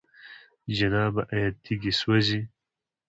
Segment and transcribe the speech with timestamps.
[0.77, 1.21] جنابه!
[1.33, 2.41] آيا تيږي سوزي؟